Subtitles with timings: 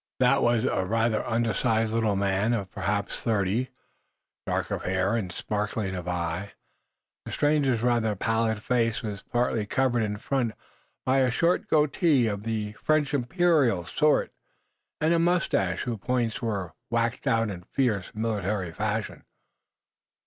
[0.19, 3.69] "That" was, a rather undersized little man, of perhaps thirty.
[4.47, 6.53] Dark of hair, and sparkling of eye,
[7.23, 10.55] the stranger's rather pallid face was partly covered, in front,
[11.05, 14.33] by a short goatee, of the French "imperial" sort,
[14.99, 19.23] and a moustache whose points were waxed out in fierce military fashion.